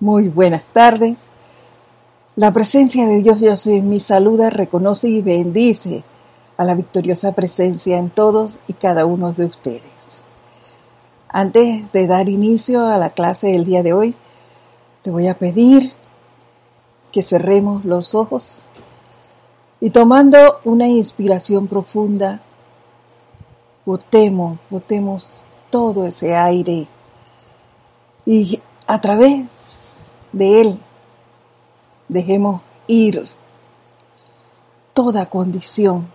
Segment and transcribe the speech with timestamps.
[0.00, 1.26] Muy buenas tardes.
[2.34, 6.04] La presencia de Dios yo soy en saluda, reconoce y bendice
[6.56, 10.24] a la victoriosa presencia en todos y cada uno de ustedes.
[11.28, 14.16] Antes de dar inicio a la clase del día de hoy,
[15.02, 15.92] te voy a pedir
[17.12, 18.62] que cerremos los ojos
[19.80, 22.40] y tomando una inspiración profunda,
[23.84, 26.88] botemos, botemos todo ese aire
[28.24, 29.44] y a través
[30.32, 30.80] de Él
[32.08, 33.26] dejemos ir
[34.92, 36.08] toda condición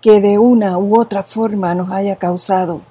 [0.00, 2.82] que de una u otra forma nos haya causado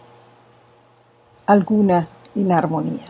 [1.45, 3.05] alguna inarmonía.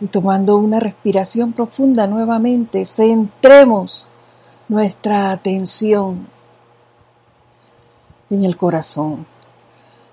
[0.00, 4.08] Y tomando una respiración profunda nuevamente, centremos
[4.68, 6.26] nuestra atención
[8.30, 9.26] en el corazón,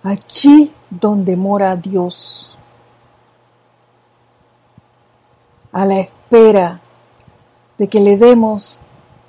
[0.04, 2.56] allí donde mora Dios,
[5.72, 6.82] a la espera
[7.78, 8.82] de que le demos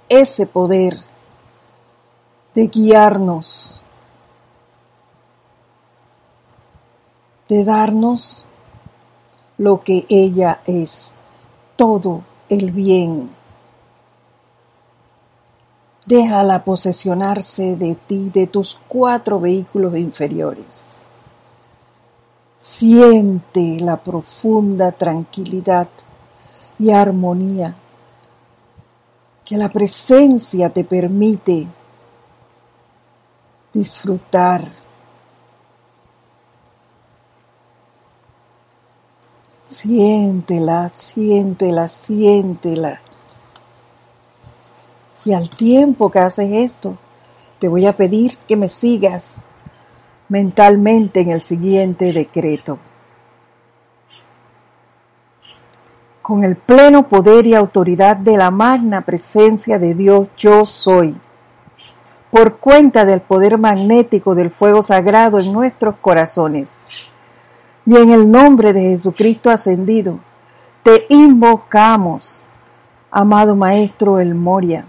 [0.08, 0.98] ese poder
[2.54, 3.80] de guiarnos,
[7.48, 8.44] de darnos
[9.56, 11.16] lo que ella es,
[11.76, 13.30] todo el bien.
[16.06, 21.01] Déjala posesionarse de ti, de tus cuatro vehículos inferiores.
[22.62, 25.88] Siente la profunda tranquilidad
[26.78, 27.74] y armonía
[29.44, 31.66] que la presencia te permite
[33.72, 34.62] disfrutar.
[39.64, 43.00] Siéntela, siéntela, siéntela.
[45.24, 46.96] Y al tiempo que haces esto,
[47.58, 49.46] te voy a pedir que me sigas
[50.32, 52.78] mentalmente en el siguiente decreto.
[56.22, 61.16] con el pleno poder y autoridad de la magna presencia de Dios yo soy,
[62.30, 66.86] por cuenta del poder magnético del fuego sagrado en nuestros corazones.
[67.84, 70.20] Y en el nombre de Jesucristo ascendido,
[70.84, 72.46] te invocamos,
[73.10, 74.86] amado Maestro El Moria.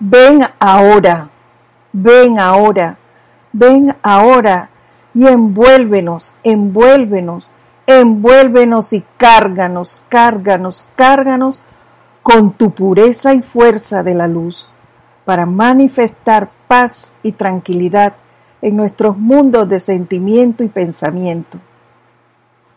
[0.00, 1.30] Ven ahora,
[1.92, 2.98] ven ahora,
[3.54, 4.68] ven ahora
[5.14, 7.50] y envuélvenos, envuélvenos
[7.86, 11.62] envuélvenos y cárganos, cárganos, cárganos
[12.22, 14.70] con tu pureza y fuerza de la luz
[15.24, 18.14] para manifestar paz y tranquilidad
[18.62, 21.58] en nuestros mundos de sentimiento y pensamiento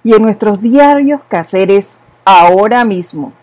[0.04, 3.34] y en nuestros diarios caseres ahora mismo.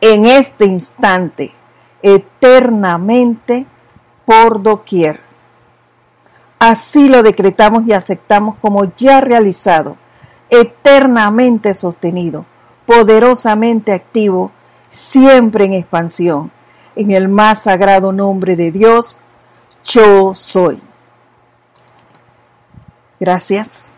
[0.00, 1.52] En este instante,
[2.02, 3.66] eternamente,
[4.24, 5.20] por doquier.
[6.58, 9.96] Así lo decretamos y aceptamos como ya realizado,
[10.48, 12.44] eternamente sostenido,
[12.86, 14.52] poderosamente activo,
[14.88, 16.52] siempre en expansión,
[16.94, 19.18] en el más sagrado nombre de Dios,
[19.84, 20.80] yo soy.
[23.18, 23.92] Gracias.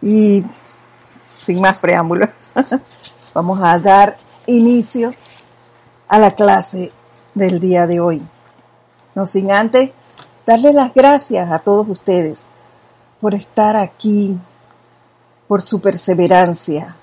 [0.00, 0.42] Y
[1.38, 2.30] sin más preámbulos,
[3.34, 5.14] vamos a dar inicio
[6.08, 6.92] a la clase
[7.34, 8.22] del día de hoy.
[9.26, 9.90] Sin antes
[10.46, 12.48] darle las gracias a todos ustedes
[13.20, 14.38] por estar aquí,
[15.46, 16.96] por su perseverancia,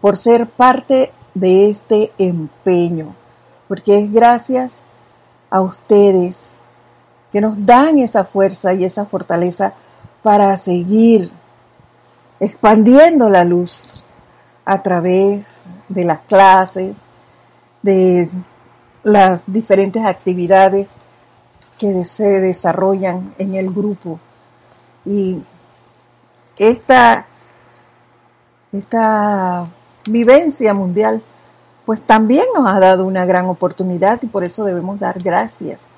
[0.00, 3.14] por ser parte de este empeño,
[3.66, 4.82] porque es gracias
[5.50, 6.58] a ustedes
[7.32, 9.74] que nos dan esa fuerza y esa fortaleza
[10.22, 11.30] para seguir
[12.40, 14.04] expandiendo la luz
[14.64, 15.46] a través
[15.88, 16.96] de las clases,
[17.82, 18.28] de
[19.02, 20.88] las diferentes actividades
[21.78, 24.18] que se desarrollan en el grupo.
[25.04, 25.42] Y
[26.56, 27.26] esta,
[28.72, 29.68] esta
[30.06, 31.22] vivencia mundial,
[31.86, 35.90] pues también nos ha dado una gran oportunidad y por eso debemos dar gracias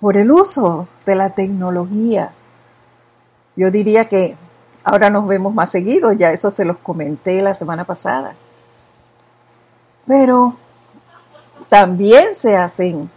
[0.00, 2.32] por el uso de la tecnología.
[3.54, 4.36] Yo diría que
[4.82, 8.34] ahora nos vemos más seguido, ya eso se los comenté la semana pasada.
[10.06, 10.56] Pero
[11.68, 13.10] también se hacen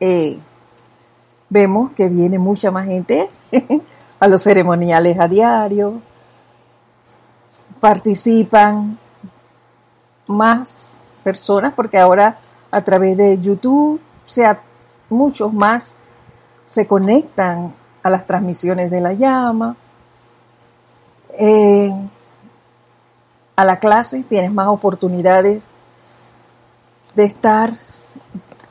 [0.00, 0.38] eh,
[1.48, 3.28] vemos que viene mucha más gente
[4.20, 6.00] a los ceremoniales a diario,
[7.80, 8.98] participan
[10.26, 12.38] más personas porque ahora
[12.70, 14.60] a través de YouTube sea,
[15.08, 15.96] muchos más
[16.64, 19.76] se conectan a las transmisiones de la llama.
[21.30, 21.92] Eh,
[23.56, 25.62] a la clase tienes más oportunidades
[27.18, 27.72] de estar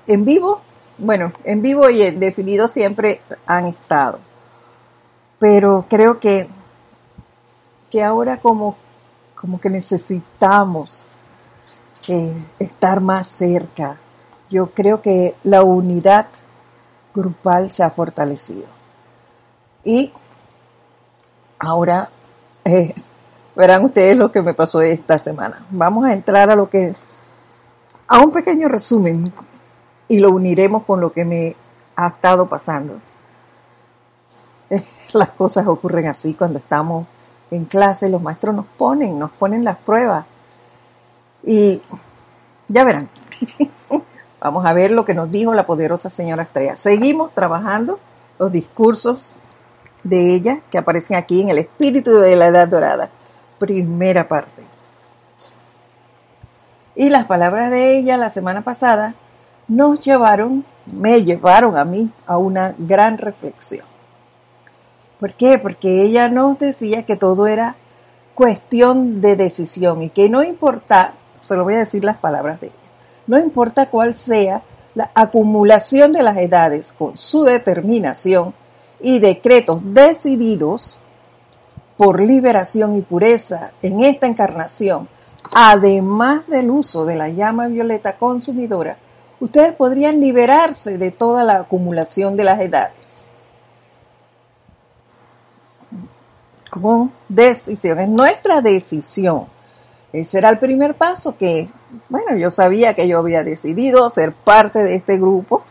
[0.07, 0.61] en vivo
[0.97, 4.19] bueno, en vivo y en definido siempre han estado.
[5.39, 6.49] pero creo que,
[7.91, 8.75] que ahora como,
[9.35, 11.07] como que necesitamos
[12.07, 13.97] eh, estar más cerca.
[14.49, 16.27] Yo creo que la unidad
[17.13, 18.65] grupal se ha fortalecido.
[19.83, 20.11] Y
[21.59, 22.09] ahora
[22.65, 22.95] eh,
[23.55, 25.65] verán ustedes lo que me pasó esta semana.
[25.69, 26.94] Vamos a entrar a lo que,
[28.07, 29.31] a un pequeño resumen
[30.07, 31.56] y lo uniremos con lo que me
[31.95, 33.00] ha estado pasando.
[35.13, 37.07] Las cosas ocurren así cuando estamos
[37.50, 40.25] en clase, los maestros nos ponen, nos ponen las pruebas.
[41.44, 41.81] Y
[42.68, 43.09] ya verán.
[44.42, 46.75] Vamos a ver lo que nos dijo la poderosa señora Estrella.
[46.75, 48.00] Seguimos trabajando
[48.38, 49.38] los discursos
[50.04, 53.09] de ella que aparecen aquí en el espíritu de la Edad Dorada,
[53.57, 54.63] primera parte.
[56.97, 59.13] Y las palabras de ella la semana pasada
[59.67, 63.85] nos llevaron, me llevaron a mí a una gran reflexión.
[65.19, 65.59] ¿Por qué?
[65.59, 67.75] Porque ella nos decía que todo era
[68.33, 72.67] cuestión de decisión y que no importa, se lo voy a decir las palabras de
[72.67, 72.75] ella,
[73.27, 74.63] no importa cuál sea
[74.95, 78.55] la acumulación de las edades con su determinación
[78.99, 80.99] y decretos decididos
[81.95, 85.07] por liberación y pureza en esta encarnación,
[85.53, 88.97] además del uso de la llama violeta consumidora,
[89.39, 93.29] ustedes podrían liberarse de toda la acumulación de las edades.
[96.69, 99.47] Con decisión, es nuestra decisión.
[100.11, 101.69] Ese era el primer paso que,
[102.09, 105.63] bueno, yo sabía que yo había decidido ser parte de este grupo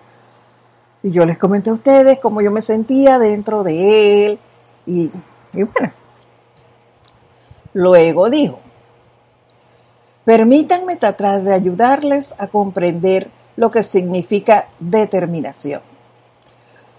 [1.02, 4.38] y yo les comenté a ustedes cómo yo me sentía dentro de él
[4.84, 5.10] y,
[5.52, 5.92] y bueno,
[7.72, 8.58] luego dijo,
[10.26, 15.80] permítanme tratar de ayudarles a comprender lo que significa determinación.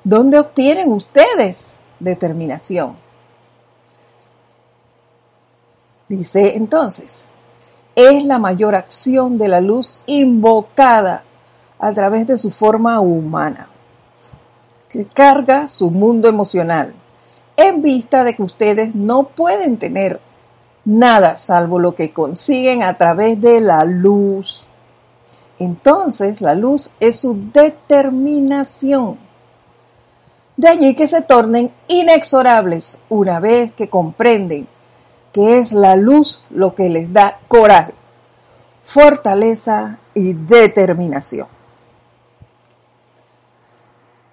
[0.04, 2.96] ¿Dónde obtienen ustedes determinación?
[6.08, 7.30] Dice entonces,
[7.96, 11.26] es la mayor acción de la luz invocada
[11.80, 13.68] a través de su forma humana,
[14.88, 16.94] que carga su mundo emocional,
[17.58, 20.22] en vista de que ustedes no pueden tener
[20.88, 24.68] nada salvo lo que consiguen a través de la luz
[25.60, 29.18] entonces la luz es su determinación.
[30.56, 34.68] De allí que se tornen inexorables una vez que comprenden
[35.34, 37.94] que es la luz lo que les da coraje,
[38.84, 41.48] fortaleza y determinación.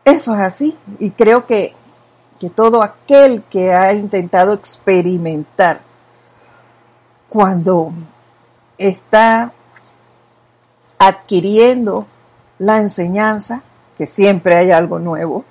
[0.04, 1.74] Eso es así y creo que,
[2.38, 5.80] que todo aquel que ha intentado experimentar
[7.28, 7.92] cuando
[8.78, 9.52] está
[10.98, 12.06] adquiriendo
[12.58, 13.62] la enseñanza,
[13.96, 15.44] que siempre hay algo nuevo,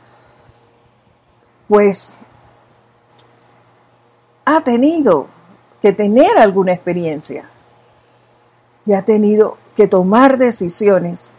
[1.68, 2.18] pues
[4.46, 5.28] ha tenido
[5.82, 7.50] que tener alguna experiencia
[8.86, 11.36] y ha tenido que tomar decisiones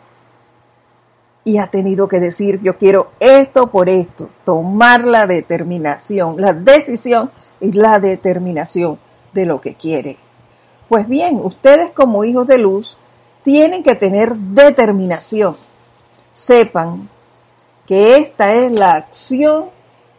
[1.45, 7.31] y ha tenido que decir yo quiero esto por esto, tomar la determinación, la decisión
[7.61, 8.99] y la determinación
[9.33, 10.24] de lo que quiere.
[10.89, 12.99] Pues bien, ustedes como hijos de luz
[13.43, 15.57] tienen que tener determinación.
[16.33, 17.09] Sepan
[17.87, 19.71] que esta es la acción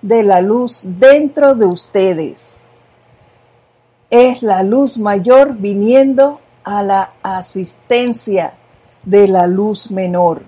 [0.01, 2.63] de la luz dentro de ustedes.
[4.09, 8.53] Es la luz mayor viniendo a la asistencia
[9.03, 10.43] de la luz menor.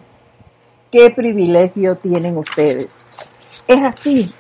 [0.91, 3.06] Qué privilegio tienen ustedes.
[3.68, 4.32] Es así,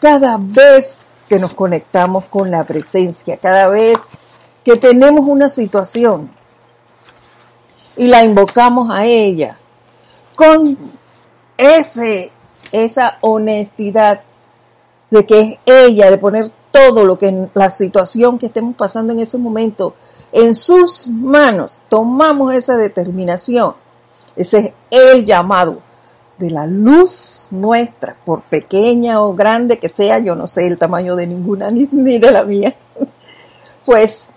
[0.00, 3.98] cada vez que nos conectamos con la presencia, cada vez
[4.64, 6.30] que tenemos una situación,
[7.96, 9.58] y la invocamos a ella
[10.34, 10.78] con
[11.58, 12.32] ese,
[12.72, 14.22] esa honestidad
[15.10, 19.20] de que es ella, de poner todo lo que la situación que estemos pasando en
[19.20, 19.94] ese momento
[20.32, 23.74] en sus manos, tomamos esa determinación.
[24.36, 25.82] Ese es el llamado
[26.38, 31.16] de la luz nuestra, por pequeña o grande que sea, yo no sé el tamaño
[31.16, 32.74] de ninguna ni, ni de la mía,
[33.84, 34.30] pues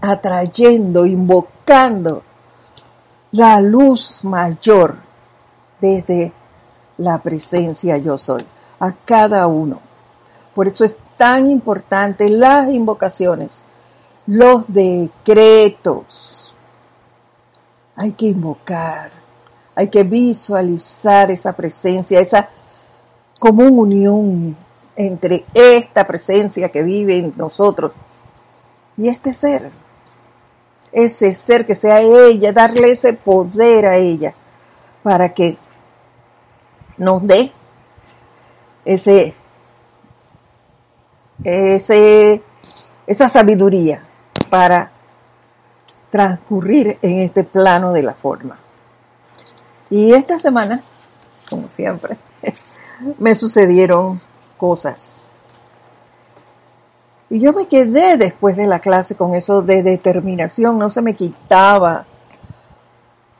[0.00, 2.22] atrayendo, invocando
[3.32, 4.96] la luz mayor
[5.80, 6.32] desde
[6.98, 8.44] la presencia yo soy
[8.78, 9.80] a cada uno.
[10.54, 13.64] Por eso es tan importante las invocaciones,
[14.26, 16.52] los decretos.
[17.96, 19.10] Hay que invocar,
[19.74, 22.48] hay que visualizar esa presencia, esa
[23.38, 24.56] común unión
[24.96, 27.92] entre esta presencia que vive en nosotros
[28.96, 29.70] y este ser
[30.92, 34.34] ese ser que sea ella, darle ese poder a ella
[35.02, 35.56] para que
[36.96, 37.52] nos dé
[38.84, 39.34] ese
[41.44, 42.42] ese,
[43.06, 44.02] esa sabiduría
[44.48, 44.90] para
[46.10, 48.58] transcurrir en este plano de la forma.
[49.88, 50.82] Y esta semana,
[51.48, 52.18] como siempre,
[53.18, 54.20] me sucedieron
[54.56, 55.29] cosas.
[57.30, 61.14] Y yo me quedé después de la clase con eso de determinación, no se me
[61.14, 62.04] quitaba.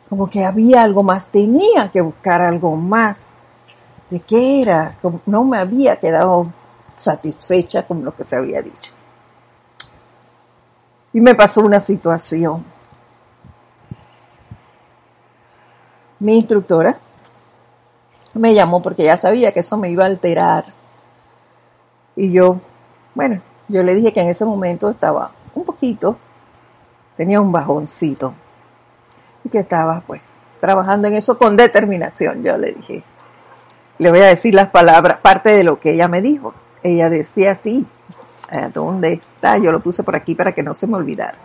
[0.08, 3.30] Como que había algo más, tenía que buscar algo más.
[4.08, 4.96] ¿De qué era?
[5.26, 6.52] no me había quedado
[6.94, 8.92] satisfecha con lo que se había dicho.
[11.12, 12.64] Y me pasó una situación.
[16.20, 17.00] Mi instructora
[18.34, 20.64] me llamó porque ya sabía que eso me iba a alterar.
[22.14, 22.60] Y yo,
[23.14, 26.16] bueno, yo le dije que en ese momento estaba un poquito,
[27.16, 28.34] tenía un bajoncito.
[29.44, 30.20] Y que estaba pues
[30.60, 32.42] trabajando en eso con determinación.
[32.42, 33.02] Yo le dije,
[33.98, 36.54] le voy a decir las palabras, parte de lo que ella me dijo.
[36.82, 37.86] Ella decía así,
[38.72, 39.58] ¿dónde está?
[39.58, 41.38] Yo lo puse por aquí para que no se me olvidara.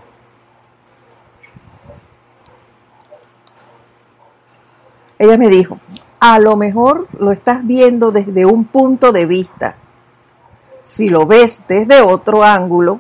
[5.17, 5.77] Ella me dijo,
[6.20, 9.75] a lo mejor lo estás viendo desde un punto de vista.
[10.85, 12.99] Si lo ves desde otro ángulo,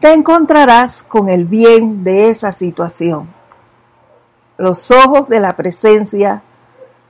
[0.00, 3.28] te encontrarás con el bien de esa situación.
[4.56, 6.42] Los ojos de la presencia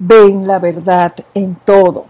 [0.00, 2.06] ven la verdad en todo.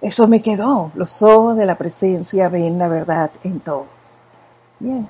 [0.00, 0.90] Eso me quedó.
[0.94, 3.84] Los ojos de la presencia ven la verdad en todo.
[4.78, 5.06] Bien.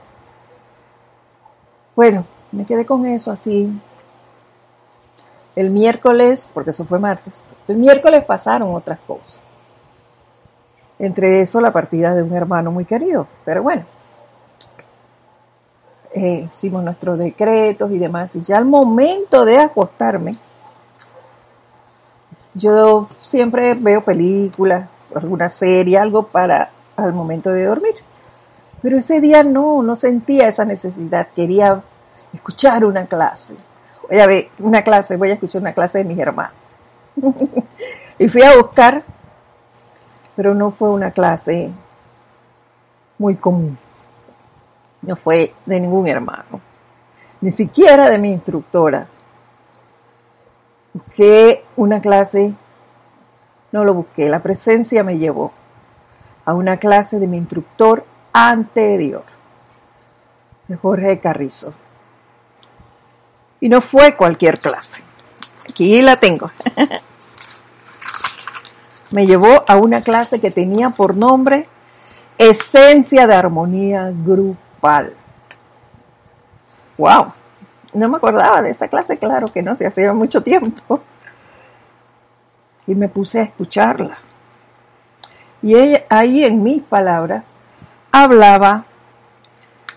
[1.94, 3.72] Bueno, me quedé con eso así.
[5.54, 9.40] El miércoles, porque eso fue martes, el miércoles pasaron otras cosas.
[11.00, 13.26] Entre eso la partida de un hermano muy querido.
[13.44, 13.84] Pero bueno,
[16.14, 18.36] eh, hicimos nuestros decretos y demás.
[18.36, 20.36] Y ya al momento de acostarme,
[22.54, 27.94] yo siempre veo películas, alguna serie, algo para al momento de dormir.
[28.82, 31.28] Pero ese día no, no sentía esa necesidad.
[31.34, 31.82] Quería
[32.32, 33.56] escuchar una clase.
[34.08, 36.52] Voy a ver una clase, voy a escuchar una clase de mis hermanos.
[38.18, 39.02] y fui a buscar,
[40.36, 41.70] pero no fue una clase
[43.18, 43.78] muy común.
[45.02, 46.60] No fue de ningún hermano,
[47.40, 49.08] ni siquiera de mi instructora
[50.92, 52.52] Busqué una clase,
[53.70, 55.52] no lo busqué, la presencia me llevó
[56.44, 59.22] a una clase de mi instructor anterior,
[60.66, 61.72] de Jorge Carrizo.
[63.60, 65.04] Y no fue cualquier clase.
[65.68, 66.50] Aquí la tengo.
[69.10, 71.66] me llevó a una clase que tenía por nombre
[72.38, 75.14] Esencia de Armonía Grupal.
[76.96, 77.32] ¡Wow!
[77.92, 81.00] no me acordaba de esa clase, claro que no, se hacía mucho tiempo.
[82.86, 84.18] Y me puse a escucharla.
[85.62, 87.54] Y ella, ahí en mis palabras
[88.10, 88.86] hablaba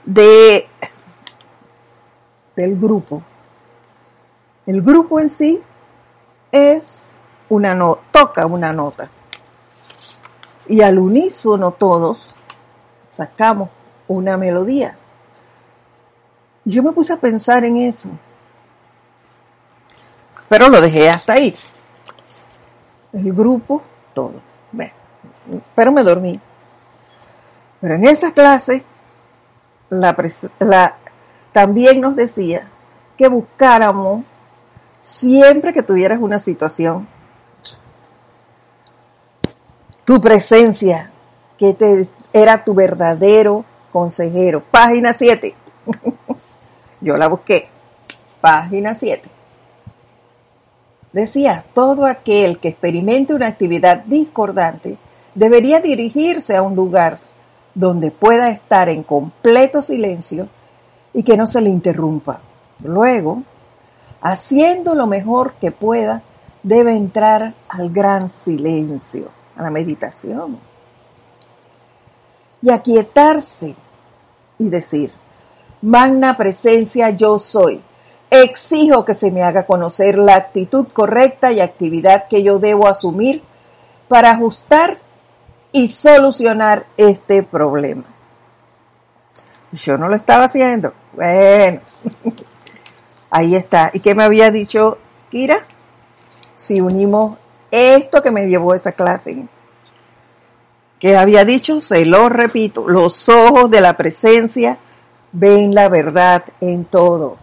[0.05, 0.67] de
[2.55, 3.24] del grupo.
[4.65, 5.62] El grupo en sí
[6.51, 7.17] es
[7.50, 9.10] una nota, toca una nota.
[10.67, 12.34] Y al unísono todos
[13.10, 13.70] sacamos
[14.08, 14.96] una melodía.
[16.63, 18.10] Yo me puse a pensar en eso.
[20.48, 21.53] Pero lo dejé hasta ahí.
[23.12, 23.82] El grupo,
[24.13, 24.34] todo.
[25.75, 26.39] pero me dormí.
[27.82, 28.86] Pero en esa clase,
[29.89, 30.96] la,
[31.51, 32.67] también nos decía
[33.17, 34.24] que buscáramos
[35.00, 37.08] siempre que tuvieras una situación,
[40.06, 41.12] tu presencia,
[41.58, 44.64] que te, era tu verdadero consejero.
[44.72, 45.56] Página 7.
[47.02, 47.70] Yo la busqué.
[48.42, 49.30] Página 7.
[51.14, 54.98] Decía, todo aquel que experimente una actividad discordante
[55.36, 57.20] debería dirigirse a un lugar
[57.76, 60.48] donde pueda estar en completo silencio
[61.14, 62.42] y que no se le interrumpa.
[62.84, 63.44] Luego,
[64.22, 66.24] haciendo lo mejor que pueda,
[66.64, 70.60] debe entrar al gran silencio, a la meditación,
[72.62, 73.76] y aquietarse
[74.58, 75.12] y decir,
[75.84, 77.84] Magna presencia yo soy.
[78.30, 83.44] Exijo que se me haga conocer la actitud correcta y actividad que yo debo asumir
[84.08, 84.98] para ajustar
[85.74, 88.06] y solucionar este problema.
[89.74, 90.94] Yo no lo estaba haciendo.
[91.12, 91.82] Bueno,
[93.30, 93.92] ahí está.
[93.94, 95.66] ¿Y qué me había dicho Kira?
[96.56, 97.38] Si unimos
[97.74, 99.48] esto que me llevó a esa clase,
[101.00, 104.77] que había dicho, se lo repito, los ojos de la presencia
[105.32, 107.38] ven la verdad en todo.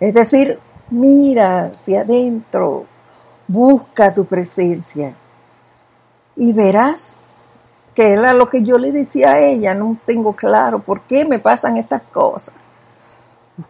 [0.00, 0.58] Es decir,
[0.90, 2.86] mira hacia adentro,
[3.46, 5.14] busca tu presencia
[6.34, 7.24] y verás
[7.94, 11.38] que era lo que yo le decía a ella, no tengo claro por qué me
[11.38, 12.54] pasan estas cosas.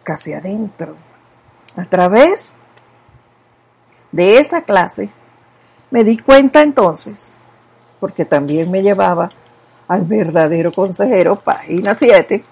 [0.01, 0.95] Casi adentro.
[1.75, 2.55] A través
[4.11, 5.11] de esa clase
[5.93, 7.37] me di cuenta entonces,
[7.99, 9.29] porque también me llevaba
[9.87, 12.43] al verdadero consejero, página 7,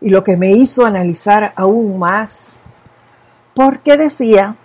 [0.00, 2.60] y lo que me hizo analizar aún más,
[3.52, 4.56] porque decía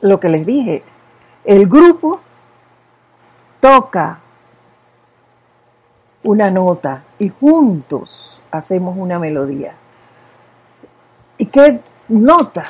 [0.00, 0.84] lo que les dije,
[1.44, 2.22] el grupo
[3.60, 4.20] toca
[6.22, 9.74] una nota y juntos hacemos una melodía.
[11.36, 12.64] ¿Y qué nota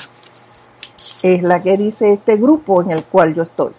[1.22, 3.72] es la que dice este grupo en el cual yo estoy?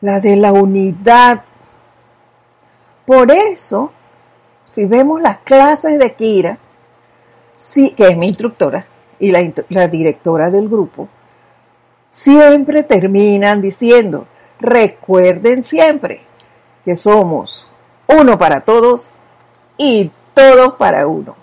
[0.00, 1.44] La de la unidad.
[3.04, 3.92] Por eso,
[4.68, 6.58] si vemos las clases de Kira,
[7.54, 8.86] sí, que es mi instructora
[9.18, 11.08] y la, la directora del grupo,
[12.08, 14.26] siempre terminan diciendo,
[14.58, 16.22] recuerden siempre
[16.84, 17.70] que somos
[18.06, 19.14] uno para todos
[19.76, 21.36] y todos para uno.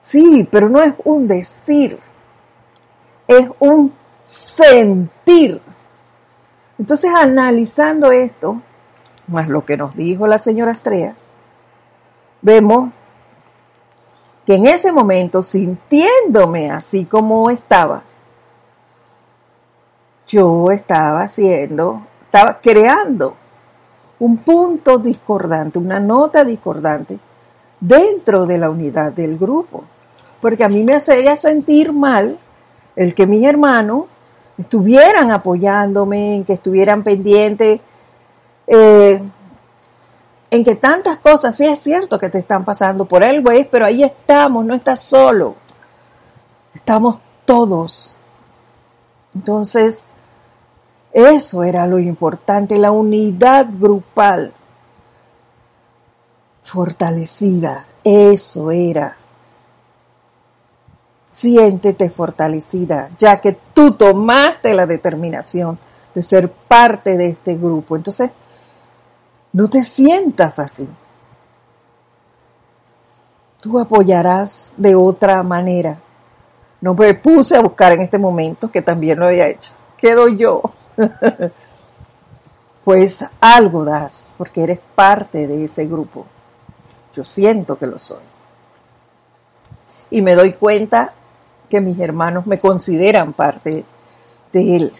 [0.00, 1.98] Sí, pero no es un decir,
[3.28, 3.92] es un
[4.24, 5.60] sentir.
[6.78, 8.60] Entonces, analizando esto,
[9.28, 11.14] más lo que nos dijo la señora Estrella,
[12.40, 12.90] vemos
[14.46, 18.02] que en ese momento, sintiéndome así como estaba,
[20.26, 23.36] yo estaba haciendo, estaba creando
[24.20, 27.18] un punto discordante, una nota discordante
[27.80, 29.84] dentro de la unidad del grupo.
[30.40, 32.38] Porque a mí me hacía sentir mal
[32.98, 34.06] el que mis hermanos
[34.58, 37.80] estuvieran apoyándome, en que estuvieran pendientes,
[38.66, 39.22] eh,
[40.50, 43.86] en que tantas cosas, sí es cierto que te están pasando por el güey, pero
[43.86, 45.54] ahí estamos, no estás solo.
[46.74, 48.18] Estamos todos.
[49.32, 50.04] Entonces,
[51.12, 54.52] eso era lo importante, la unidad grupal
[56.62, 57.86] fortalecida.
[58.02, 59.16] Eso era.
[61.30, 65.78] Siéntete fortalecida, ya que tú tomaste la determinación
[66.14, 67.96] de ser parte de este grupo.
[67.96, 68.30] Entonces,
[69.52, 70.88] no te sientas así.
[73.62, 75.98] Tú apoyarás de otra manera.
[76.80, 79.72] No me puse a buscar en este momento, que también lo había hecho.
[79.96, 80.62] Quedo yo.
[82.84, 86.24] pues algo das, porque eres parte de ese grupo.
[87.14, 88.27] Yo siento que lo soy.
[90.10, 91.12] Y me doy cuenta
[91.68, 93.84] que mis hermanos me consideran parte
[94.52, 94.92] de él.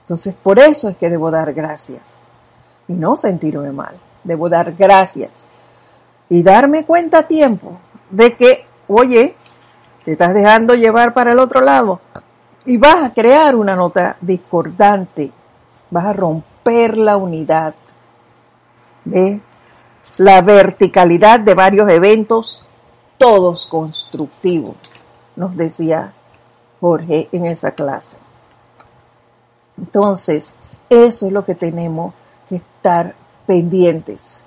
[0.00, 2.22] Entonces, por eso es que debo dar gracias
[2.86, 3.96] y no sentirme mal.
[4.22, 5.30] Debo dar gracias
[6.28, 7.78] y darme cuenta a tiempo
[8.10, 9.36] de que, oye,
[10.04, 12.00] te estás dejando llevar para el otro lado
[12.66, 15.32] y vas a crear una nota discordante,
[15.90, 17.74] vas a romper la unidad
[19.04, 19.40] de
[20.16, 22.63] la verticalidad de varios eventos,
[23.18, 24.76] todos constructivos,
[25.36, 26.12] nos decía
[26.80, 28.18] Jorge en esa clase.
[29.78, 30.54] Entonces,
[30.88, 32.14] eso es lo que tenemos
[32.48, 33.14] que estar
[33.46, 34.44] pendientes,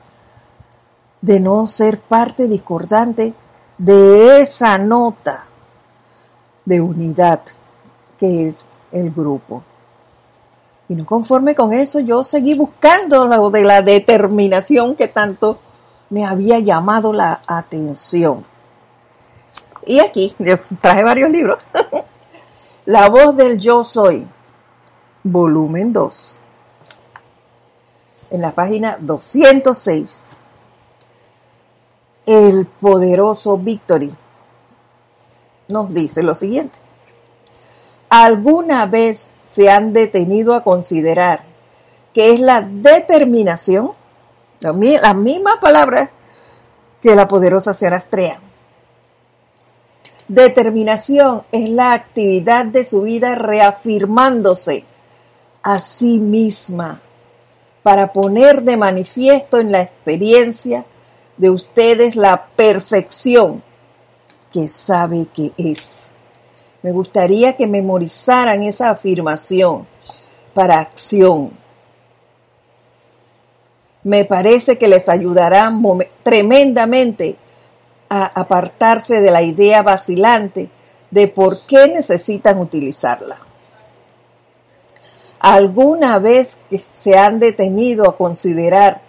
[1.21, 3.33] de no ser parte discordante
[3.77, 5.45] de esa nota
[6.65, 7.41] de unidad
[8.17, 9.63] que es el grupo.
[10.89, 15.59] Y no conforme con eso, yo seguí buscando lo de la determinación que tanto
[16.09, 18.45] me había llamado la atención.
[19.87, 20.35] Y aquí,
[20.81, 21.61] traje varios libros.
[22.85, 24.27] la voz del yo soy,
[25.23, 26.39] volumen 2.
[28.31, 30.35] En la página 206.
[32.25, 34.13] El poderoso Victory
[35.69, 36.77] nos dice lo siguiente.
[38.09, 41.43] ¿Alguna vez se han detenido a considerar
[42.13, 43.93] que es la determinación,
[44.59, 46.09] las mismas palabras
[47.01, 48.41] que la poderosa señora Astrea?
[50.27, 54.83] Determinación es la actividad de su vida reafirmándose
[55.63, 57.01] a sí misma
[57.81, 60.85] para poner de manifiesto en la experiencia
[61.37, 63.63] de ustedes la perfección
[64.51, 66.11] que sabe que es.
[66.81, 69.87] Me gustaría que memorizaran esa afirmación
[70.53, 71.51] para acción.
[74.03, 75.71] Me parece que les ayudará
[76.23, 77.37] tremendamente
[78.09, 80.69] a apartarse de la idea vacilante
[81.11, 83.39] de por qué necesitan utilizarla.
[85.39, 89.01] ¿Alguna vez que se han detenido a considerar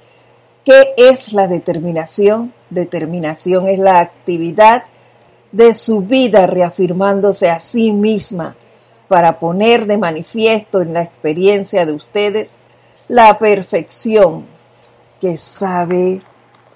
[0.64, 2.52] qué es la determinación?
[2.70, 4.84] Determinación es la actividad
[5.52, 8.54] de su vida reafirmándose a sí misma
[9.08, 12.56] para poner de manifiesto en la experiencia de ustedes
[13.08, 14.46] la perfección
[15.18, 16.20] que sabe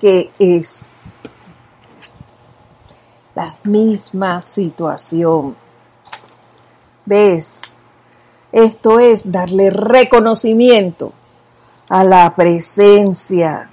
[0.00, 1.41] que es
[3.34, 5.56] la misma situación.
[7.04, 7.62] ¿Ves?
[8.52, 11.12] Esto es darle reconocimiento
[11.88, 13.70] a la presencia,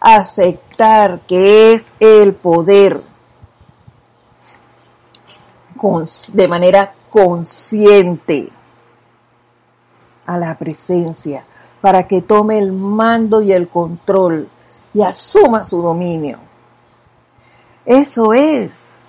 [0.00, 3.02] aceptar que es el poder
[6.32, 8.50] de manera consciente
[10.26, 11.44] a la presencia
[11.80, 14.48] para que tome el mando y el control
[14.92, 16.47] y asuma su dominio.
[17.88, 19.00] Eso es.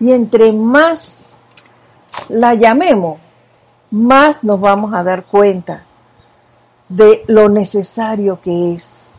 [0.00, 1.38] Y entre más
[2.28, 3.20] la llamemos,
[3.88, 5.84] más nos vamos a dar cuenta
[6.88, 9.10] de lo necesario que es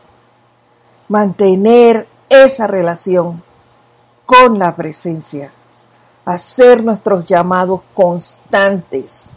[1.08, 3.42] mantener esa relación
[4.26, 5.50] con la presencia,
[6.26, 9.32] hacer nuestros llamados constantes,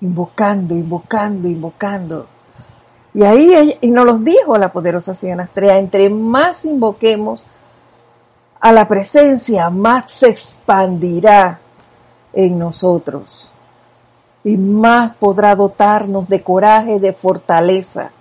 [0.00, 2.26] invocando, invocando, invocando.
[3.14, 7.46] Y ahí y nos los dijo la poderosa Estrella, entre más invoquemos
[8.60, 11.60] a la presencia, más se expandirá
[12.32, 13.52] en nosotros
[14.44, 18.12] y más podrá dotarnos de coraje, de fortaleza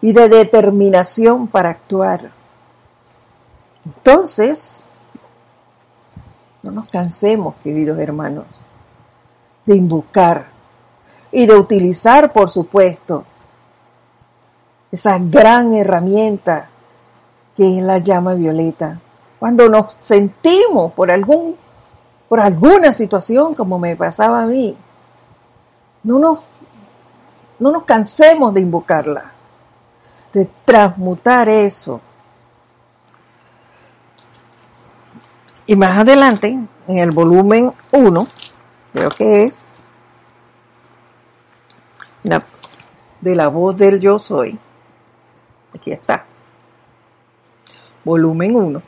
[0.00, 2.30] y de determinación para actuar.
[3.84, 4.84] Entonces,
[6.62, 8.46] no nos cansemos, queridos hermanos,
[9.64, 10.48] de invocar
[11.30, 13.24] y de utilizar, por supuesto,
[14.90, 16.68] esa gran herramienta
[17.54, 19.00] que es la llama violeta.
[19.38, 21.56] Cuando nos sentimos por algún
[22.28, 24.76] por alguna situación como me pasaba a mí,
[26.02, 26.40] no nos,
[27.58, 29.32] no nos cansemos de invocarla,
[30.32, 32.00] de transmutar eso.
[35.66, 36.48] Y más adelante,
[36.86, 38.26] en el volumen 1,
[38.92, 39.68] creo que es,
[42.22, 44.58] de la voz del yo soy,
[45.76, 46.26] aquí está,
[48.04, 48.82] volumen 1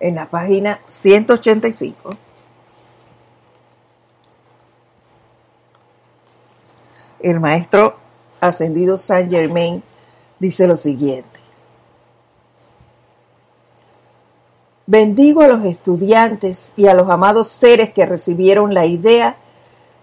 [0.00, 2.10] en la página 185.
[7.20, 7.96] El maestro
[8.40, 9.82] ascendido Saint Germain
[10.38, 11.40] dice lo siguiente.
[14.86, 19.36] Bendigo a los estudiantes y a los amados seres que recibieron la idea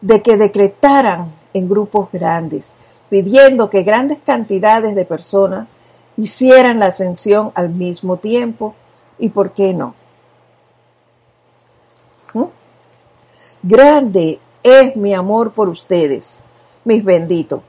[0.02, 2.76] de que decretaran en grupos grandes,
[3.10, 5.70] pidiendo que grandes cantidades de personas
[6.18, 8.76] hicieran la ascensión al mismo tiempo
[9.18, 9.96] y por qué no.
[12.34, 12.46] ¿Mm?
[13.64, 16.44] Grande es mi amor por ustedes,
[16.84, 17.62] mis benditos.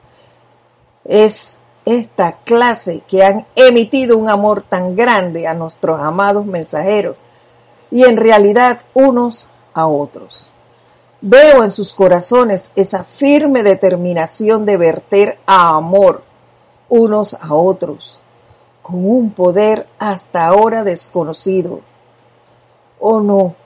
[1.05, 7.17] Es esta clase que han emitido un amor tan grande a nuestros amados mensajeros
[7.91, 10.47] y en realidad unos a otros.
[11.21, 16.23] Veo en sus corazones esa firme determinación de verter a amor
[16.89, 18.21] unos a otros
[18.83, 21.81] con un poder hasta ahora desconocido.
[23.01, 23.57] O no,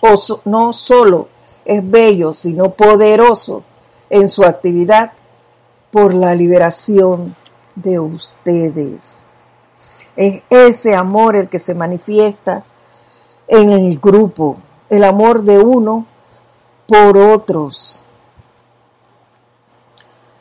[0.00, 0.14] o
[0.46, 1.28] no solo
[1.64, 3.62] es bello, sino poderoso
[4.08, 5.12] en su actividad
[5.90, 7.36] por la liberación
[7.74, 9.26] de ustedes.
[10.16, 12.64] Es ese amor el que se manifiesta
[13.48, 14.56] en el grupo,
[14.88, 16.06] el amor de uno
[16.86, 18.02] por otros.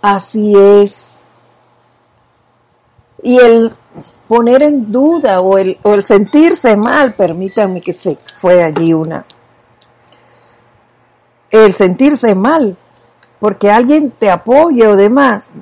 [0.01, 1.23] Así es.
[3.21, 3.71] Y el
[4.27, 9.25] poner en duda o el, o el sentirse mal, permítanme que se fue allí una,
[11.51, 12.75] el sentirse mal,
[13.39, 15.53] porque alguien te apoye o demás,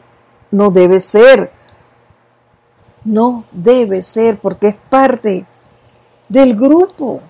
[0.49, 1.51] no debe ser,
[3.03, 5.45] no debe ser, porque es parte
[6.29, 7.21] del grupo,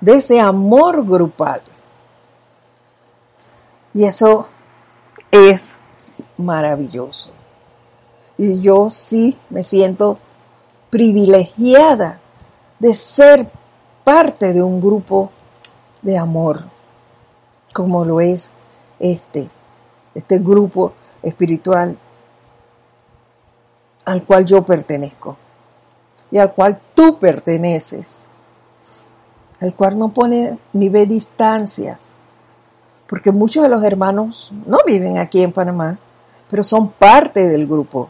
[0.00, 1.60] de ese amor grupal.
[3.96, 4.46] Y eso
[5.30, 5.78] es
[6.36, 7.30] maravilloso.
[8.36, 10.18] Y yo sí me siento
[10.90, 12.20] privilegiada
[12.78, 13.50] de ser
[14.04, 15.30] parte de un grupo
[16.02, 16.64] de amor,
[17.72, 18.50] como lo es
[19.00, 19.48] este,
[20.14, 21.96] este grupo espiritual
[24.04, 25.38] al cual yo pertenezco
[26.30, 28.26] y al cual tú perteneces,
[29.58, 32.15] al cual no pone ni ve distancias,
[33.08, 35.98] porque muchos de los hermanos no viven aquí en Panamá,
[36.50, 38.08] pero son parte del grupo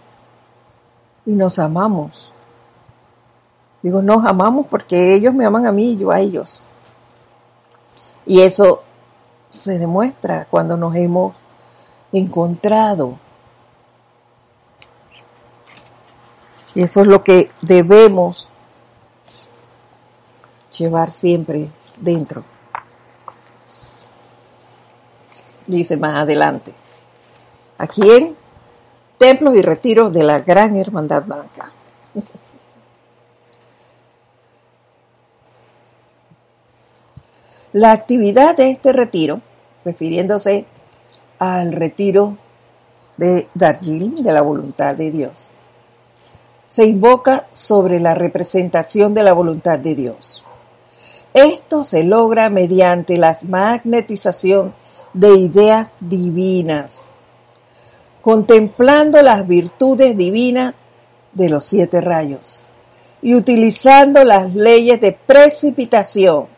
[1.24, 2.32] y nos amamos.
[3.82, 6.68] Digo, nos amamos porque ellos me aman a mí y yo a ellos.
[8.24, 8.82] Y eso
[9.48, 11.34] se demuestra cuando nos hemos
[12.12, 13.18] encontrado.
[16.74, 18.48] Y eso es lo que debemos
[20.76, 22.44] llevar siempre dentro.
[25.66, 26.72] Dice más adelante.
[27.78, 28.36] Aquí en
[29.18, 31.72] Templos y Retiros de la Gran Hermandad Blanca.
[37.72, 39.42] La actividad de este retiro,
[39.84, 40.64] refiriéndose
[41.38, 42.38] al retiro
[43.18, 45.52] de Darjeeling, de la voluntad de Dios,
[46.68, 50.42] se invoca sobre la representación de la voluntad de Dios.
[51.34, 54.72] Esto se logra mediante la magnetización
[55.16, 57.10] de ideas divinas,
[58.20, 60.74] contemplando las virtudes divinas
[61.32, 62.64] de los siete rayos
[63.22, 66.48] y utilizando las leyes de precipitación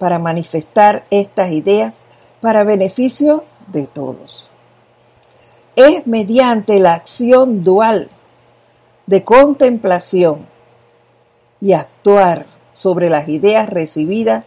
[0.00, 2.00] para manifestar estas ideas
[2.40, 4.50] para beneficio de todos.
[5.76, 8.10] Es mediante la acción dual
[9.06, 10.46] de contemplación
[11.60, 14.46] y actuar sobre las ideas recibidas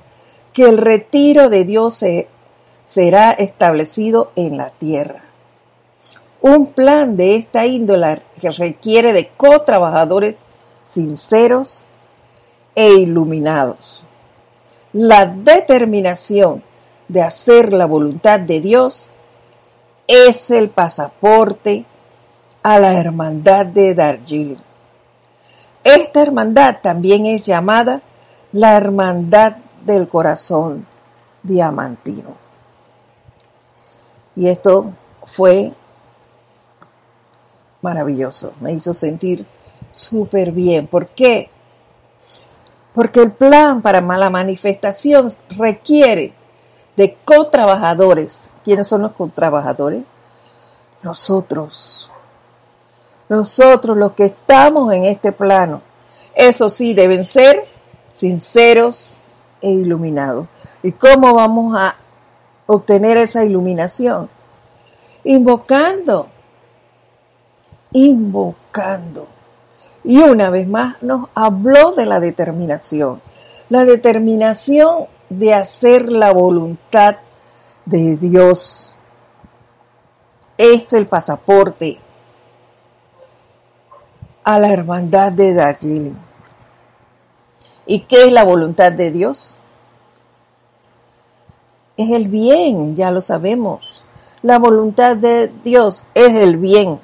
[0.51, 2.03] que el retiro de Dios
[2.91, 5.23] será establecido en la tierra.
[6.41, 10.35] Un plan de esta índole que requiere de co-trabajadores
[10.83, 11.83] sinceros
[12.75, 14.03] e iluminados
[14.93, 16.63] la determinación
[17.07, 19.09] de hacer la voluntad de Dios
[20.07, 21.85] es el pasaporte
[22.63, 24.57] a la hermandad de Darjeeling.
[25.83, 28.01] Esta hermandad también es llamada
[28.51, 30.85] la hermandad del corazón
[31.41, 32.35] diamantino.
[34.35, 34.91] Y esto
[35.25, 35.73] fue
[37.81, 39.45] maravilloso, me hizo sentir
[39.91, 40.87] súper bien.
[40.87, 41.49] ¿Por qué?
[42.93, 46.33] Porque el plan para la manifestación requiere
[46.95, 48.53] de co-trabajadores.
[48.63, 50.03] ¿Quiénes son los co-trabajadores?
[51.03, 52.09] Nosotros.
[53.29, 55.81] Nosotros los que estamos en este plano.
[56.35, 57.63] Eso sí, deben ser
[58.13, 59.19] sinceros
[59.61, 60.47] e iluminados.
[60.83, 61.95] ¿Y cómo vamos a
[62.65, 64.29] obtener esa iluminación?
[65.23, 66.29] Invocando.
[67.91, 69.27] Invocando
[70.03, 73.21] y una vez más nos habló de la determinación.
[73.69, 77.17] La determinación de hacer la voluntad
[77.85, 78.93] de Dios.
[80.57, 81.99] Es el pasaporte
[84.43, 86.15] a la hermandad de Darjeeling.
[87.85, 89.57] ¿Y qué es la voluntad de Dios?
[92.01, 94.03] Es el bien, ya lo sabemos.
[94.41, 96.99] La voluntad de Dios es el bien,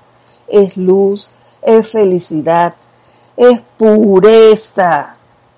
[0.48, 1.30] es luz,
[1.62, 2.74] es felicidad,
[3.36, 5.18] es pureza,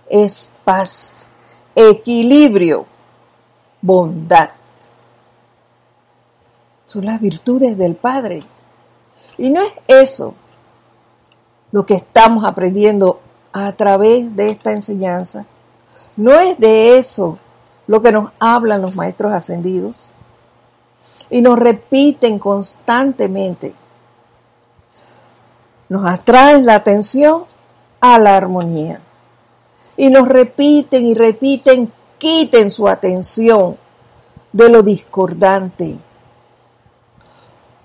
[0.09, 1.31] es paz,
[1.73, 2.85] equilibrio,
[3.81, 4.49] bondad.
[6.83, 8.41] Son las virtudes del Padre.
[9.37, 10.33] Y no es eso
[11.71, 13.21] lo que estamos aprendiendo
[13.53, 15.45] a través de esta enseñanza.
[16.17, 17.39] No es de eso
[17.89, 20.11] lo que nos hablan los maestros ascendidos.
[21.31, 23.73] Y nos repiten constantemente.
[25.89, 27.45] Nos atraen la atención
[27.99, 29.01] a la armonía.
[29.97, 33.75] Y nos repiten y repiten, quiten su atención
[34.53, 35.97] de lo discordante.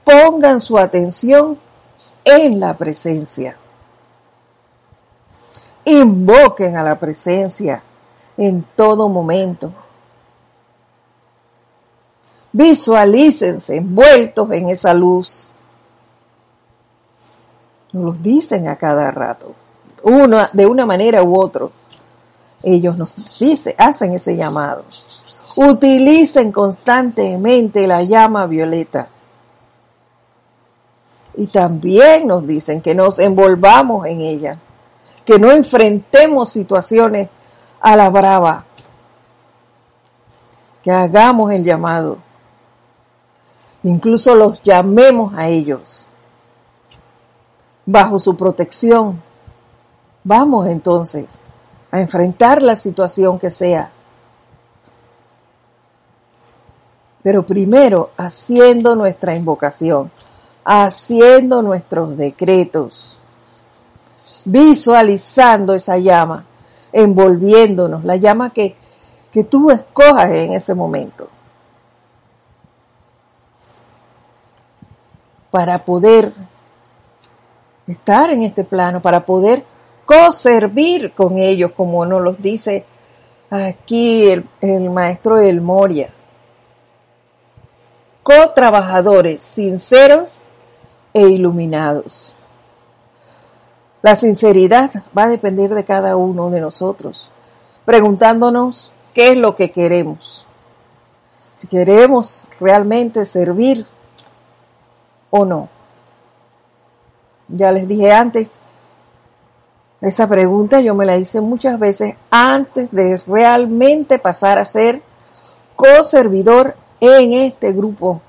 [0.05, 1.59] Pongan su atención
[2.25, 3.57] en la presencia.
[5.87, 7.83] Invoquen a la presencia
[8.37, 9.73] en todo momento.
[12.55, 15.51] Visualícense envueltos en esa luz.
[17.93, 19.55] Nos los dicen a cada rato
[20.05, 21.67] uno, de una manera u otra.
[22.63, 24.85] Ellos nos dicen, hacen ese llamado.
[25.57, 29.09] Utilicen constantemente la llama violeta.
[31.37, 34.59] Y también nos dicen que nos envolvamos en ella,
[35.25, 37.29] que no enfrentemos situaciones
[37.81, 38.65] a la brava,
[40.81, 42.19] que hagamos el llamado,
[43.85, 46.09] incluso los llamemos a ellos
[47.87, 49.23] bajo su protección
[50.27, 51.39] Vamos entonces
[51.91, 53.91] a enfrentar la situación que sea.
[57.23, 60.11] Pero primero haciendo nuestra invocación,
[60.65, 63.19] haciendo nuestros decretos,
[64.47, 66.47] visualizando esa llama,
[66.91, 68.77] envolviéndonos, la llama que,
[69.31, 71.29] que tú escojas en ese momento.
[75.55, 76.33] Para poder
[77.87, 79.65] estar en este plano, para poder
[80.05, 82.85] co-servir con ellos, como nos los dice
[83.51, 84.27] aquí
[84.61, 86.13] el, maestro del Moria.
[88.25, 90.49] Co-trabajadores sinceros
[91.13, 92.37] e iluminados.
[94.03, 97.31] La sinceridad va a depender de cada uno de nosotros,
[97.85, 100.49] preguntándonos qué es lo que queremos.
[101.55, 103.87] si queremos realmente servir
[105.37, 105.69] o no.
[107.49, 108.53] Ya les dije antes,
[110.01, 115.03] esa pregunta yo me la hice muchas veces antes de realmente pasar a ser
[115.75, 118.21] co-servidor en este grupo,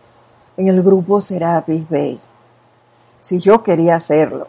[0.58, 2.20] en el grupo Serapis Bay.
[3.22, 4.48] Si yo quería hacerlo.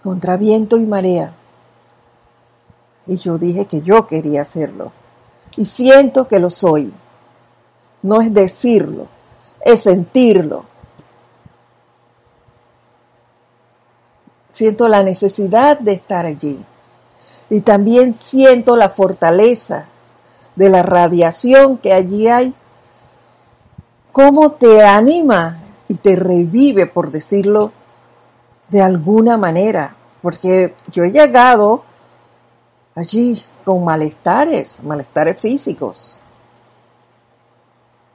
[0.00, 1.34] Contra viento y marea.
[3.08, 4.92] Y yo dije que yo quería hacerlo.
[5.56, 6.92] Y siento que lo soy.
[8.02, 9.08] No es decirlo,
[9.60, 10.64] es sentirlo.
[14.48, 16.64] Siento la necesidad de estar allí.
[17.50, 19.86] Y también siento la fortaleza
[20.56, 22.54] de la radiación que allí hay.
[24.12, 27.72] Cómo te anima y te revive, por decirlo
[28.68, 29.96] de alguna manera.
[30.20, 31.84] Porque yo he llegado
[32.94, 36.20] allí con malestares, malestares físicos.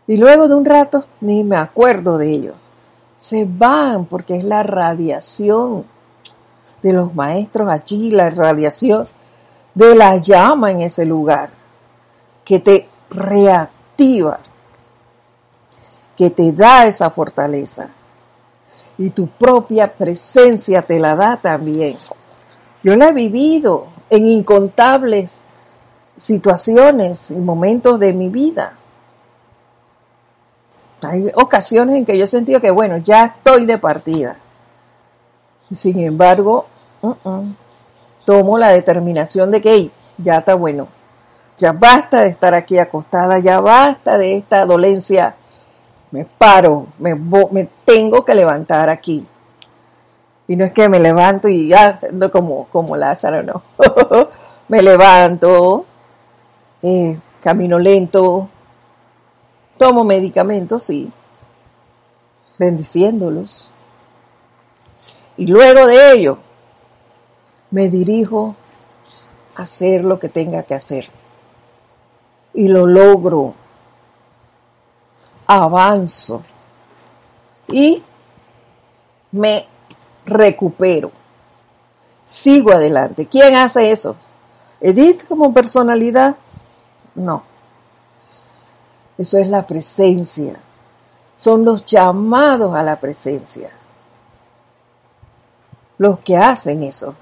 [0.08, 2.70] Y luego de un rato ni me acuerdo de ellos.
[3.18, 5.86] Se van porque es la radiación
[6.82, 9.06] de los maestros allí, la radiación
[9.74, 11.50] de la llama en ese lugar,
[12.44, 14.40] que te reactiva,
[16.16, 17.90] que te da esa fortaleza.
[18.98, 21.98] Y tu propia presencia te la da también.
[22.84, 25.42] Yo la he vivido en incontables
[26.18, 28.78] situaciones y momentos de mi vida.
[31.04, 34.38] Hay ocasiones en que yo he sentido que, bueno, ya estoy de partida.
[35.72, 36.68] Sin embargo,
[37.02, 37.46] uh-uh,
[38.26, 40.88] tomo la determinación de que ya está bueno.
[41.58, 45.36] Ya basta de estar aquí acostada, ya basta de esta dolencia.
[46.12, 49.28] Me paro, me, me tengo que levantar aquí.
[50.48, 52.00] Y no es que me levanto y ya,
[52.32, 53.64] como, como Lázaro, no.
[54.68, 55.86] me levanto,
[56.82, 58.50] eh, camino lento,
[59.78, 61.12] tomo medicamentos, sí,
[62.58, 63.70] bendiciéndolos.
[65.38, 66.38] Y luego de ello,
[67.72, 68.56] me dirijo
[69.56, 71.10] a hacer lo que tenga que hacer.
[72.54, 73.56] Y lo logro.
[75.48, 76.44] Avanzo.
[77.68, 78.04] Y
[79.32, 79.66] me
[80.26, 81.12] recupero.
[82.26, 83.26] Sigo adelante.
[83.26, 84.16] ¿Quién hace eso?
[84.80, 86.36] ¿Edith como personalidad?
[87.16, 87.44] No.
[89.18, 90.56] Eso es la presencia.
[91.36, 93.72] Son los llamados a la presencia.
[95.98, 97.16] Los que hacen eso.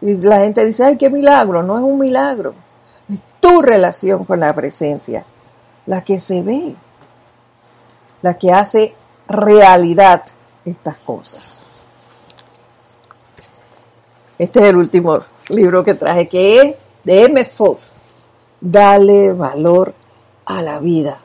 [0.00, 1.62] Y la gente dice, ay, qué milagro.
[1.62, 2.54] No es un milagro.
[3.08, 5.24] Es tu relación con la presencia.
[5.86, 6.74] La que se ve.
[8.22, 8.94] La que hace
[9.28, 10.22] realidad
[10.64, 11.62] estas cosas.
[14.38, 15.18] Este es el último
[15.48, 17.44] libro que traje, que es de M.
[17.44, 17.94] Fox.
[18.60, 19.94] Dale valor
[20.44, 21.20] a la vida.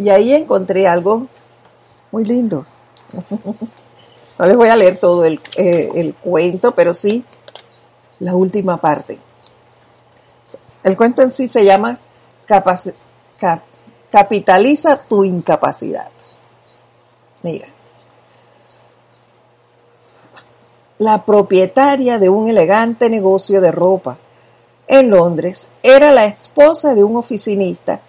[0.00, 1.26] Y ahí encontré algo
[2.10, 2.66] muy lindo.
[4.38, 7.22] No les voy a leer todo el, eh, cuento, pero sí
[8.20, 9.18] la última parte.
[10.82, 11.98] El cuento en sí se llama
[14.10, 16.08] Capitaliza tu incapacidad.
[17.42, 17.66] Mira.
[21.00, 24.18] la propietaria de un elegante negocio de ropa
[24.86, 28.00] en Londres era la esposa de un oficinista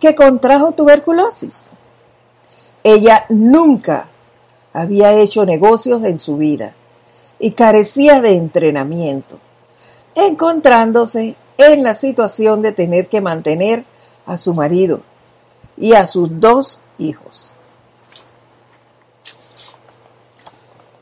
[0.00, 1.68] que contrajo tuberculosis.
[2.82, 4.08] Ella nunca
[4.72, 6.72] había hecho negocios en su vida
[7.38, 9.38] y carecía de entrenamiento,
[10.14, 13.84] encontrándose en la situación de tener que mantener
[14.26, 15.02] a su marido
[15.76, 17.52] y a sus dos hijos.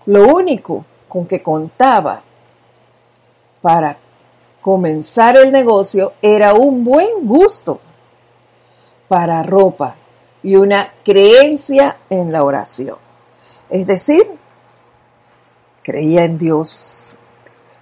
[0.07, 2.23] Lo único con que contaba
[3.63, 3.99] para
[4.61, 7.79] comenzar el negocio era un buen gusto
[9.09, 9.97] para ropa
[10.42, 12.97] y una creencia en la oración.
[13.71, 14.30] Es decir,
[15.83, 17.18] creía en Dios.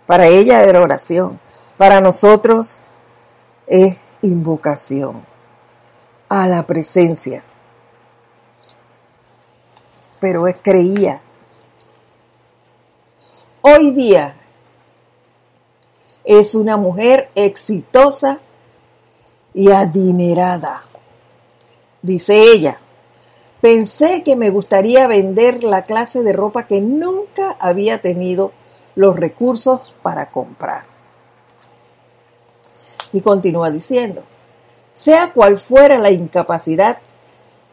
[0.07, 1.41] Para ella era oración.
[1.77, 2.87] Para nosotros
[3.67, 5.25] es invocación
[6.29, 7.43] a la presencia.
[10.21, 11.21] Pero es creía
[13.69, 14.37] hoy día
[16.25, 18.39] es una mujer exitosa
[19.53, 20.85] y adinerada.
[22.07, 22.79] Dice ella,
[23.61, 28.53] pensé que me gustaría vender la clase de ropa que nunca había tenido
[28.95, 30.85] los recursos para comprar.
[33.13, 34.23] Y continúa diciendo,
[34.93, 36.99] sea cual fuera la incapacidad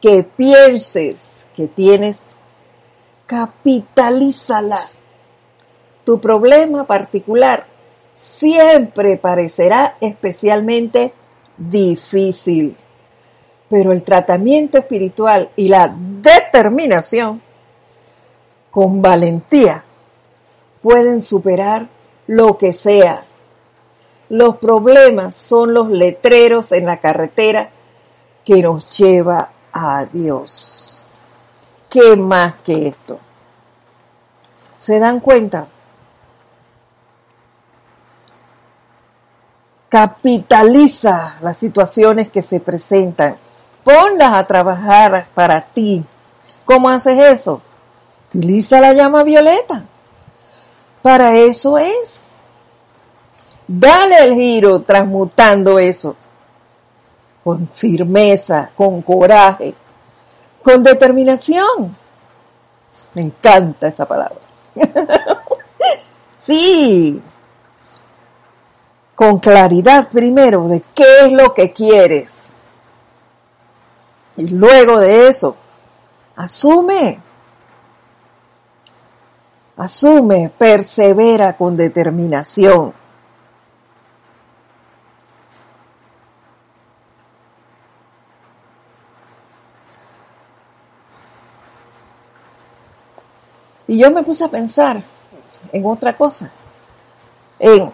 [0.02, 2.36] que pienses que tienes,
[3.28, 4.90] capitalízala
[6.04, 7.68] tu problema particular
[8.16, 11.14] siempre parecerá especialmente
[11.56, 12.76] difícil.
[13.74, 17.42] Pero el tratamiento espiritual y la determinación
[18.70, 19.84] con valentía
[20.80, 21.88] pueden superar
[22.28, 23.26] lo que sea.
[24.30, 27.72] Los problemas son los letreros en la carretera
[28.46, 31.08] que nos lleva a Dios.
[31.90, 33.18] ¿Qué más que esto?
[34.78, 35.66] ¿Se dan cuenta?
[39.90, 43.38] Capitaliza las situaciones que se presentan.
[43.84, 46.04] Ponlas a trabajar para ti.
[46.66, 47.62] ¿Cómo haces eso?
[48.28, 49.84] Utiliza la llama violeta.
[51.02, 52.32] Para eso es.
[53.68, 56.16] Dale el giro transmutando eso.
[57.44, 59.76] Con firmeza, con coraje,
[60.64, 61.96] con determinación.
[63.14, 64.40] Me encanta esa palabra.
[66.38, 67.22] sí.
[69.14, 72.53] Con claridad primero de qué es lo que quieres.
[74.38, 75.56] Y luego de eso,
[76.36, 77.22] asume.
[79.78, 82.94] Asume, persevera con determinación.
[93.88, 95.04] Y yo me puse a pensar
[95.72, 96.52] en otra cosa,
[97.60, 97.92] en,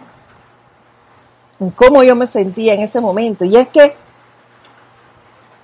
[1.58, 3.44] en cómo yo me sentía en ese momento.
[3.44, 3.96] Y es que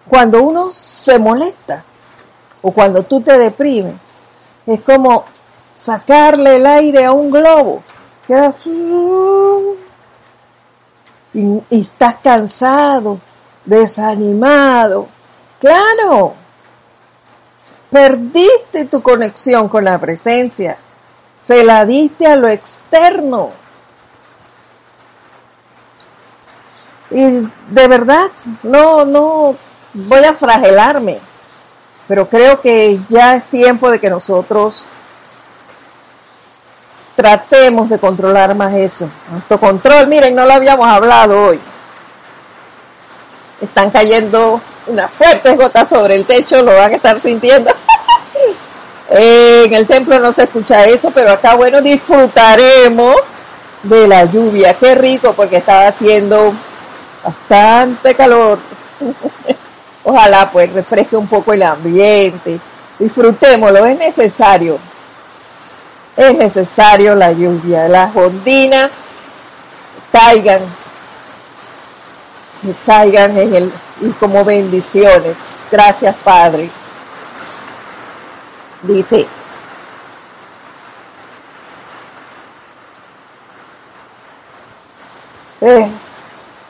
[0.08, 1.84] cuando uno se molesta
[2.62, 4.14] o cuando tú te deprimes,
[4.66, 5.24] es como
[5.74, 7.82] sacarle el aire a un globo.
[11.34, 13.20] y, y estás cansado,
[13.64, 15.08] desanimado.
[15.60, 16.34] Claro,
[17.90, 20.78] perdiste tu conexión con la presencia.
[21.38, 23.50] Se la diste a lo externo.
[27.10, 27.22] Y
[27.70, 28.30] de verdad,
[28.64, 29.56] no, no
[29.96, 31.18] voy a fragelarme,
[32.06, 34.84] pero creo que ya es tiempo de que nosotros
[37.16, 39.08] tratemos de controlar más eso.
[39.32, 41.58] Autocontrol, miren, no lo habíamos hablado hoy.
[43.60, 47.70] Están cayendo unas fuertes gotas sobre el techo, lo van a estar sintiendo.
[49.08, 53.16] en el templo no se escucha eso, pero acá, bueno, disfrutaremos
[53.82, 54.74] de la lluvia.
[54.74, 56.52] Qué rico, porque estaba haciendo
[57.24, 58.58] bastante calor.
[60.06, 62.58] Ojalá pues refresque un poco el ambiente.
[62.98, 64.78] Disfrutémoslo, es necesario
[66.16, 68.90] es necesario la lluvia, las ondinas
[70.10, 70.62] caigan,
[72.86, 75.36] caigan en el, y como bendiciones.
[75.70, 76.70] Gracias Padre.
[78.82, 79.26] Dice,
[85.60, 85.88] eh,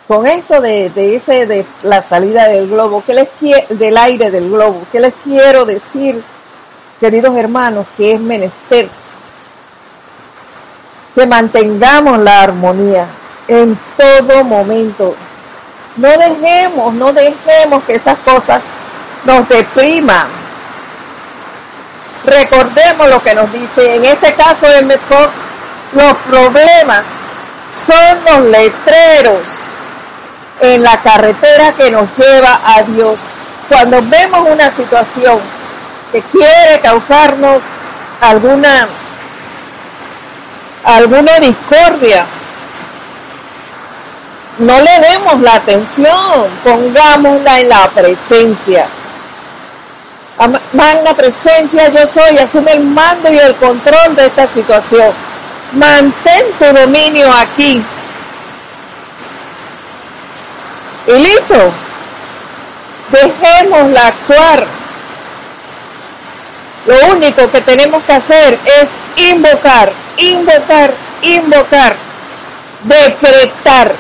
[0.09, 0.87] con esto de,
[1.17, 3.29] ese de la salida del globo, ¿qué les
[3.71, 4.87] del aire del globo?
[4.93, 6.23] ¿Qué les quiero decir,
[7.01, 8.89] queridos hermanos, que es menester
[11.17, 13.07] que mantengamos la armonía
[13.49, 15.17] en todo momento.
[15.97, 18.61] No dejemos, no dejemos que esas cosas
[19.25, 20.27] nos depriman.
[22.27, 25.31] Recordemos lo que nos dice, en este caso es mejor,
[25.95, 27.03] los problemas
[27.75, 29.56] son los letreros
[30.61, 33.19] en la carretera que nos lleva a Dios.
[33.69, 35.39] Cuando vemos una situación
[36.13, 37.61] que quiere causarnos
[38.21, 38.89] alguna
[40.87, 42.25] alguna discordia.
[44.59, 48.87] No le demos la atención, pongámosla en la presencia.
[50.73, 55.13] Magna presencia yo soy, asume el mando y el control de esta situación.
[55.73, 57.83] Mantén tu dominio aquí.
[61.07, 61.73] Y listo.
[63.11, 64.67] Dejémosla actuar.
[66.87, 68.91] Lo único que tenemos que hacer es
[69.31, 70.93] invocar invocar,
[71.23, 71.97] invocar,
[72.85, 73.95] decretar,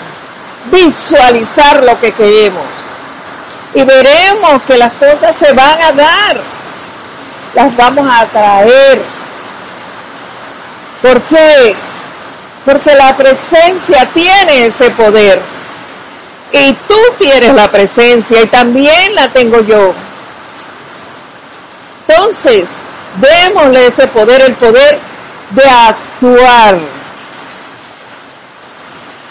[0.71, 2.65] visualizar lo que queremos.
[3.75, 6.37] Y veremos que las cosas se van a dar,
[7.55, 9.03] las vamos a atraer.
[11.03, 11.75] ¿Por qué?
[12.65, 15.41] Porque la presencia tiene ese poder.
[16.53, 19.93] Y tú tienes la presencia y también la tengo yo.
[22.07, 22.69] Entonces,
[23.21, 24.99] démosle ese poder, el poder
[25.51, 26.79] de actuar.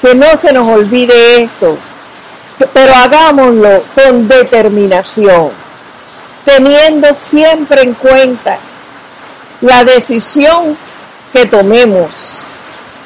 [0.01, 1.77] Que no se nos olvide esto,
[2.73, 5.51] pero hagámoslo con determinación,
[6.43, 8.57] teniendo siempre en cuenta
[9.61, 10.77] la decisión
[11.33, 12.11] que tomemos.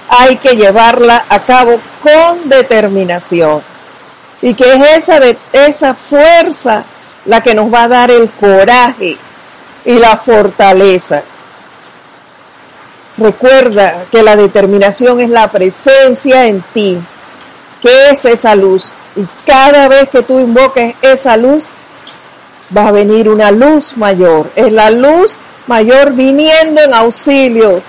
[0.10, 3.62] Hay que llevarla a cabo con determinación.
[4.42, 5.20] Y que es esa,
[5.54, 6.84] esa fuerza
[7.26, 9.18] la que nos va a dar el coraje
[9.86, 11.24] y la fortaleza.
[13.18, 16.98] Recuerda que la determinación es la presencia en ti,
[17.82, 18.92] que es esa luz.
[19.16, 21.68] Y cada vez que tú invoques esa luz,
[22.76, 24.50] va a venir una luz mayor.
[24.56, 25.36] Es la luz
[25.68, 27.82] mayor viniendo en auxilio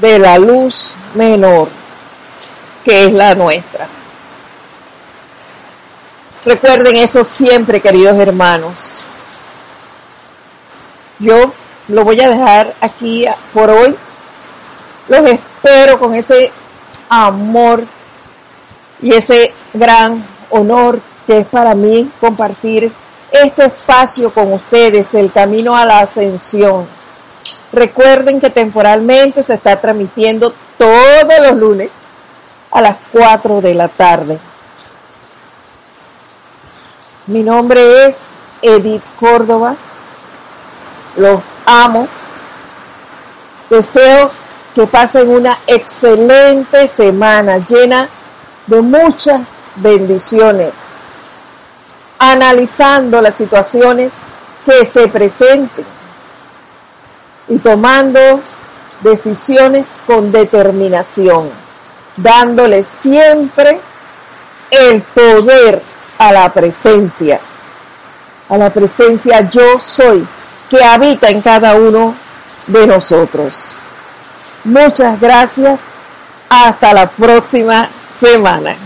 [0.00, 1.68] de la luz menor,
[2.84, 3.86] que es la nuestra.
[6.44, 8.72] Recuerden eso siempre, queridos hermanos.
[11.18, 11.52] Yo
[11.88, 13.94] lo voy a dejar aquí por hoy.
[15.08, 16.50] Los espero con ese
[17.10, 17.84] amor
[19.02, 22.90] y ese gran honor que es para mí compartir
[23.30, 26.86] este espacio con ustedes, el camino a la ascensión.
[27.70, 31.90] Recuerden que temporalmente se está transmitiendo todos los lunes
[32.70, 34.38] a las 4 de la tarde.
[37.30, 38.26] Mi nombre es
[38.60, 39.76] Edith Córdoba.
[41.16, 42.08] Los amo.
[43.70, 44.32] Deseo
[44.74, 48.08] que pasen una excelente semana llena
[48.66, 49.42] de muchas
[49.76, 50.72] bendiciones
[52.18, 54.12] analizando las situaciones
[54.66, 55.86] que se presenten
[57.46, 58.40] y tomando
[59.02, 61.48] decisiones con determinación,
[62.16, 63.80] dándole siempre
[64.72, 65.89] el poder
[66.20, 67.40] a la presencia,
[68.50, 70.26] a la presencia yo soy
[70.68, 72.14] que habita en cada uno
[72.66, 73.54] de nosotros.
[74.64, 75.80] Muchas gracias.
[76.50, 78.76] Hasta la próxima semana.